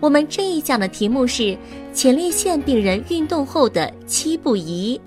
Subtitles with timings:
[0.00, 1.56] 我们这一讲的题目是
[1.92, 4.98] 前列腺病人运动后的七不宜。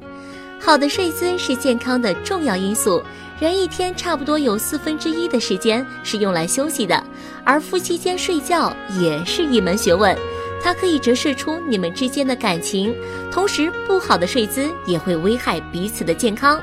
[0.59, 3.01] 好的睡姿是健康的重要因素。
[3.39, 7.03] 人一天差不多有四分之一的时间是用来休息的，
[7.43, 10.15] 而夫妻间睡觉也是一门学问，
[10.61, 12.95] 它可以折射出你们之间的感情。
[13.31, 16.61] 同时，不好的睡姿也会危害彼此的健康。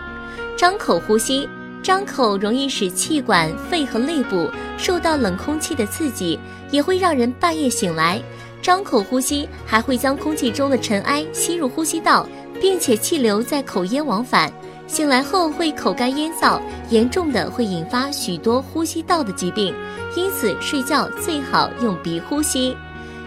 [0.57, 1.49] 张口呼吸。
[1.83, 6.39] 张口容易使气管、肺和肋部受到冷空气的刺激，
[6.71, 8.23] 也会让人半夜醒来。
[8.61, 12.29] 张口呼吸还会将空气中的尘埃吸入呼吸道，
[12.61, 14.53] 并且气流在口咽往返，
[14.87, 19.75] 醒来后会口干咽燥，严重的会引发许多呼吸道的疾病。
[20.15, 22.77] 因此，睡觉最好用鼻呼吸，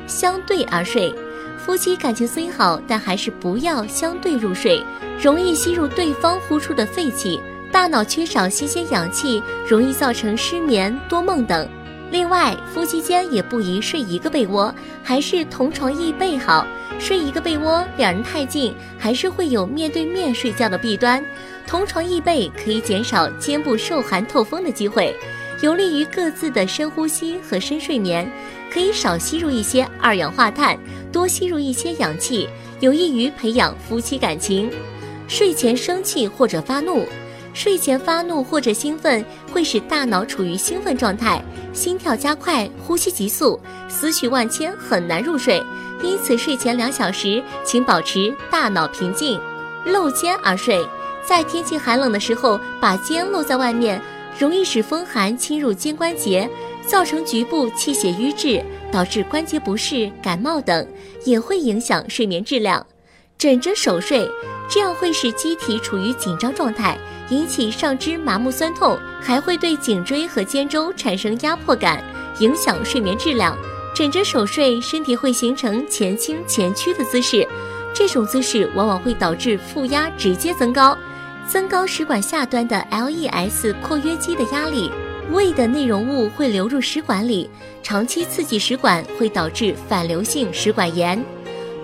[0.05, 1.11] 相对而睡。
[1.57, 4.83] 夫妻感情虽好，但还是不要相对入睡，
[5.19, 7.39] 容易吸入对方呼出的废气。
[7.73, 11.67] 大脑缺少新鲜氧气，容易造成失眠、多梦等。
[12.11, 16.67] 另外，夫妻间也不宜睡一个被窝，还是同床异被好。
[16.99, 21.25] 睡一个被窝，两人太近，还是会有面对面睡觉的弊端。
[21.65, 25.11] 同床异被可以减少肩部受寒透风的机会，
[25.61, 28.31] 有利于各自的深呼吸和深睡眠。
[28.71, 30.77] 可以少吸入一些二氧化碳，
[31.11, 32.47] 多吸入一些氧气，
[32.81, 34.69] 有益于培养夫妻感情。
[35.27, 37.07] 睡前生气或者发怒。
[37.53, 45.63] 睡前发怒或者兴奋会使大脑处于兴奋状态，心跳加快，呼吸急速，思绪万千，很难入睡。
[46.01, 49.39] 因此，睡前两小时，请保持大脑平静。
[49.85, 50.85] 露肩而睡，
[51.25, 54.01] 在天气寒冷的时候，把肩露在外面，
[54.37, 56.49] 容易使风寒侵入肩关节，
[56.87, 60.85] 造成局部气血瘀滞，导致关节不适、感冒等，
[61.23, 62.85] 也会影响睡眠质量。
[63.37, 64.29] 枕着手睡，
[64.69, 66.97] 这样会使机体处于紧张状态。
[67.29, 72.03] 引起上肢麻木酸痛，还会对颈椎和肩周产生压迫感，
[72.39, 73.57] 影响睡眠质量。
[73.95, 77.47] 枕着手睡，身体会形成前倾前屈的姿势，
[77.93, 80.97] 这种姿势往往会导致负压直接增高，
[81.47, 84.91] 增高食管下端的 LES 括约肌的压力，
[85.31, 87.49] 胃的内容物会流入食管里，
[87.81, 91.23] 长期刺激食管会导致反流性食管炎。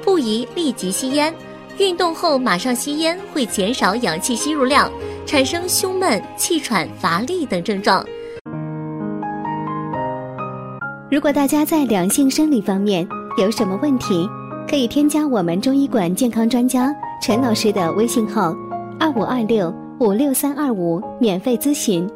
[0.09, 1.31] 不宜立即吸烟，
[1.77, 4.91] 运动后马上吸烟会减少氧气吸入量。
[5.23, 8.03] 产生胸闷、气喘、乏力等症状。
[11.11, 14.27] 如果大家在两性生理方面有什么问题，
[14.67, 16.91] 可以添加我们中医馆健康专家
[17.21, 18.55] 陈老师的微信号：
[18.99, 22.09] 二五二六五六三二五，免费咨询。